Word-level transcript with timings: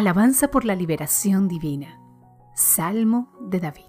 Alabanza 0.00 0.48
por 0.48 0.64
la 0.64 0.74
liberación 0.74 1.46
divina. 1.46 2.00
Salmo 2.54 3.30
de 3.38 3.60
David. 3.60 3.84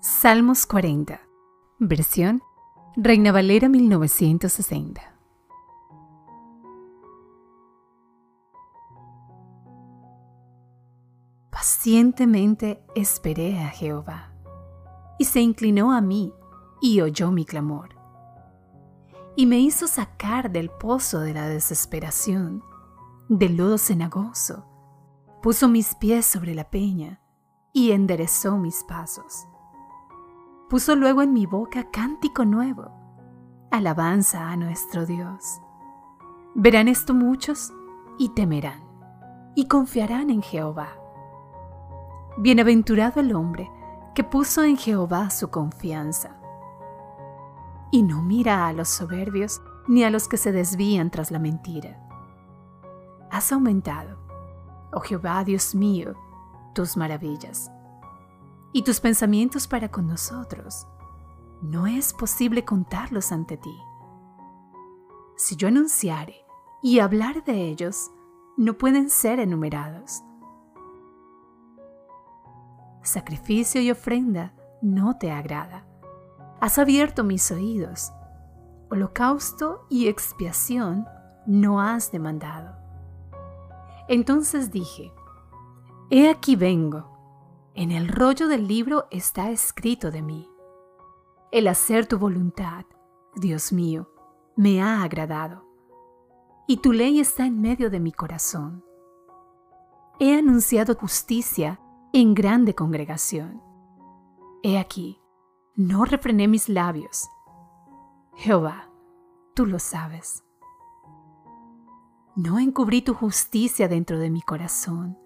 Salmos 0.00 0.64
40. 0.64 1.20
Versión 1.78 2.40
Reina 2.96 3.32
Valera 3.32 3.68
1960. 3.68 5.02
Pacientemente 11.50 12.82
esperé 12.94 13.60
a 13.60 13.68
Jehová, 13.68 14.32
y 15.18 15.26
se 15.26 15.42
inclinó 15.42 15.92
a 15.92 16.00
mí 16.00 16.32
y 16.80 17.02
oyó 17.02 17.30
mi 17.30 17.44
clamor, 17.44 17.93
y 19.36 19.46
me 19.46 19.58
hizo 19.58 19.86
sacar 19.86 20.50
del 20.50 20.70
pozo 20.70 21.20
de 21.20 21.34
la 21.34 21.48
desesperación, 21.48 22.62
del 23.28 23.56
lodo 23.56 23.78
cenagoso, 23.78 24.66
puso 25.42 25.68
mis 25.68 25.94
pies 25.94 26.26
sobre 26.26 26.54
la 26.54 26.70
peña 26.70 27.20
y 27.72 27.92
enderezó 27.92 28.56
mis 28.58 28.84
pasos 28.84 29.46
puso 30.74 30.96
luego 30.96 31.22
en 31.22 31.32
mi 31.32 31.46
boca 31.46 31.90
cántico 31.90 32.44
nuevo, 32.44 32.90
alabanza 33.70 34.50
a 34.50 34.56
nuestro 34.56 35.06
Dios. 35.06 35.60
Verán 36.54 36.88
esto 36.88 37.14
muchos 37.14 37.72
y 38.18 38.30
temerán, 38.30 38.82
y 39.54 39.68
confiarán 39.68 40.30
en 40.30 40.42
Jehová. 40.42 40.88
Bienaventurado 42.38 43.20
el 43.20 43.34
hombre 43.34 43.70
que 44.14 44.24
puso 44.24 44.64
en 44.64 44.76
Jehová 44.76 45.30
su 45.30 45.48
confianza, 45.48 46.36
y 47.94 48.02
no 48.02 48.22
mira 48.22 48.66
a 48.66 48.72
los 48.72 48.88
soberbios 48.88 49.62
ni 49.86 50.02
a 50.02 50.10
los 50.10 50.26
que 50.26 50.36
se 50.36 50.50
desvían 50.50 51.12
tras 51.12 51.30
la 51.30 51.38
mentira. 51.38 52.04
Has 53.30 53.52
aumentado, 53.52 54.18
oh 54.92 54.98
Jehová 54.98 55.44
Dios 55.44 55.76
mío, 55.76 56.14
tus 56.74 56.96
maravillas 56.96 57.70
y 58.72 58.82
tus 58.82 58.98
pensamientos 58.98 59.68
para 59.68 59.92
con 59.92 60.08
nosotros. 60.08 60.88
No 61.62 61.86
es 61.86 62.12
posible 62.12 62.64
contarlos 62.64 63.30
ante 63.30 63.58
ti. 63.58 63.78
Si 65.36 65.54
yo 65.54 65.68
anunciare 65.68 66.44
y 66.82 66.98
hablar 66.98 67.44
de 67.44 67.68
ellos, 67.68 68.10
no 68.56 68.76
pueden 68.76 69.08
ser 69.08 69.38
enumerados. 69.38 70.24
Sacrificio 73.04 73.80
y 73.80 73.92
ofrenda 73.92 74.52
no 74.82 75.16
te 75.16 75.30
agrada. 75.30 75.86
Has 76.64 76.78
abierto 76.78 77.24
mis 77.24 77.50
oídos. 77.50 78.10
Holocausto 78.88 79.84
y 79.90 80.08
expiación 80.08 81.06
no 81.44 81.78
has 81.78 82.10
demandado. 82.10 82.74
Entonces 84.08 84.70
dije, 84.70 85.12
He 86.08 86.30
aquí 86.30 86.56
vengo 86.56 87.70
en 87.74 87.90
el 87.92 88.08
rollo 88.08 88.48
del 88.48 88.66
libro 88.66 89.08
está 89.10 89.50
escrito 89.50 90.10
de 90.10 90.22
mí. 90.22 90.48
El 91.52 91.68
hacer 91.68 92.06
tu 92.06 92.16
voluntad, 92.16 92.86
Dios 93.36 93.70
mío, 93.70 94.08
me 94.56 94.80
ha 94.80 95.02
agradado, 95.02 95.66
y 96.66 96.78
tu 96.78 96.94
ley 96.94 97.20
está 97.20 97.44
en 97.44 97.60
medio 97.60 97.90
de 97.90 98.00
mi 98.00 98.10
corazón. 98.10 98.82
He 100.18 100.34
anunciado 100.34 100.94
justicia 100.94 101.78
en 102.14 102.32
grande 102.32 102.74
congregación. 102.74 103.60
He 104.62 104.78
aquí, 104.78 105.20
no 105.76 106.04
refrené 106.04 106.48
mis 106.48 106.68
labios. 106.68 107.28
Jehová, 108.36 108.88
tú 109.54 109.66
lo 109.66 109.78
sabes. 109.78 110.44
No 112.36 112.58
encubrí 112.58 113.02
tu 113.02 113.14
justicia 113.14 113.88
dentro 113.88 114.18
de 114.18 114.28
mi 114.28 114.42
corazón 114.42 115.18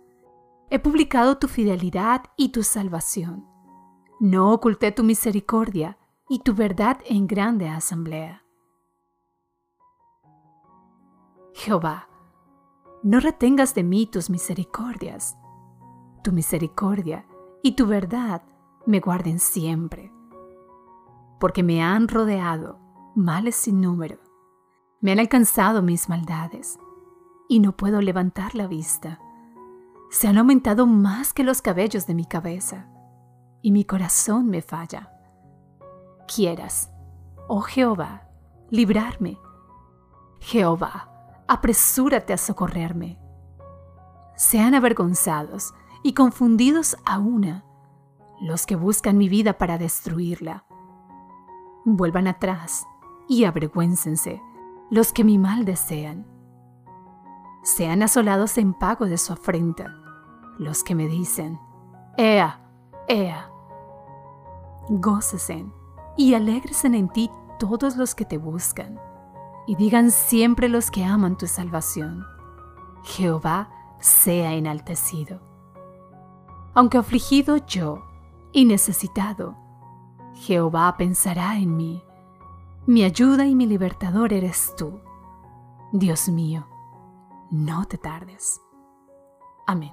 He 0.70 0.78
publicado 0.78 1.38
tu 1.38 1.48
fidelidad 1.48 2.24
y 2.36 2.50
tu 2.50 2.62
salvación. 2.62 3.46
No 4.20 4.52
oculté 4.52 4.92
tu 4.92 5.02
misericordia 5.02 5.96
y 6.28 6.40
tu 6.40 6.54
verdad 6.54 6.98
en 7.06 7.26
grande 7.26 7.68
asamblea. 7.68 8.44
Jehová, 11.54 12.08
no 13.02 13.20
retengas 13.20 13.74
de 13.74 13.82
mí 13.82 14.06
tus 14.06 14.28
misericordias. 14.28 15.38
Tu 16.22 16.32
misericordia 16.32 17.24
y 17.62 17.72
tu 17.72 17.86
verdad 17.86 18.42
me 18.84 19.00
guarden 19.00 19.38
siempre. 19.38 20.12
Porque 21.38 21.62
me 21.62 21.82
han 21.82 22.08
rodeado 22.08 22.78
males 23.14 23.56
sin 23.56 23.80
número. 23.80 24.18
Me 25.00 25.12
han 25.12 25.20
alcanzado 25.20 25.82
mis 25.82 26.08
maldades 26.08 26.78
y 27.48 27.60
no 27.60 27.76
puedo 27.76 28.00
levantar 28.00 28.54
la 28.54 28.66
vista 28.66 29.20
se 30.10 30.26
han 30.26 30.38
aumentado 30.38 30.86
más 30.86 31.32
que 31.32 31.44
los 31.44 31.60
cabellos 31.60 32.06
de 32.06 32.14
mi 32.14 32.24
cabeza, 32.24 32.86
y 33.60 33.72
mi 33.72 33.84
corazón 33.84 34.48
me 34.48 34.62
falla. 34.62 35.12
Quieras, 36.34 36.90
oh 37.46 37.60
Jehová, 37.60 38.28
librarme. 38.70 39.38
Jehová, 40.40 41.42
apresúrate 41.46 42.32
a 42.32 42.38
socorrerme. 42.38 43.18
Sean 44.34 44.74
avergonzados 44.74 45.74
y 46.02 46.14
confundidos 46.14 46.96
a 47.04 47.18
una 47.18 47.64
los 48.40 48.66
que 48.66 48.76
buscan 48.76 49.18
mi 49.18 49.28
vida 49.28 49.58
para 49.58 49.78
destruirla. 49.78 50.64
Vuelvan 51.96 52.26
atrás 52.26 52.86
y 53.26 53.44
avergüéncense 53.44 54.42
los 54.90 55.12
que 55.12 55.24
mi 55.24 55.38
mal 55.38 55.64
desean 55.64 56.26
sean 57.62 58.02
asolados 58.02 58.58
en 58.58 58.74
pago 58.74 59.06
de 59.06 59.18
su 59.18 59.32
afrenta 59.32 59.94
los 60.58 60.82
que 60.82 60.94
me 60.94 61.06
dicen, 61.06 61.58
Ea, 62.16 62.60
Ea. 63.08 63.50
Gócesen 64.88 65.72
y 66.16 66.34
alegresen 66.34 66.94
en 66.94 67.08
ti 67.08 67.30
todos 67.58 67.96
los 67.96 68.14
que 68.14 68.24
te 68.24 68.38
buscan, 68.38 69.00
y 69.66 69.76
digan 69.76 70.10
siempre 70.10 70.68
los 70.68 70.90
que 70.90 71.04
aman 71.04 71.38
tu 71.38 71.46
salvación, 71.46 72.24
Jehová 73.04 73.70
sea 74.00 74.54
enaltecido. 74.54 75.40
Aunque 76.74 76.98
afligido 76.98 77.56
yo 77.56 78.02
y 78.52 78.64
necesitado, 78.64 79.56
Jehová 80.34 80.96
pensará 80.96 81.56
en 81.56 81.76
mí. 81.76 82.02
Mi 82.86 83.04
ayuda 83.04 83.46
y 83.46 83.54
mi 83.54 83.66
libertador 83.66 84.32
eres 84.32 84.74
tú. 84.76 85.00
Dios 85.92 86.28
mío, 86.28 86.66
no 87.50 87.84
te 87.86 87.98
tardes. 87.98 88.60
Amén. 89.66 89.92